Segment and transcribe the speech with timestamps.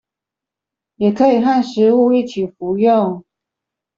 [0.95, 3.23] 也可以和食物一起服用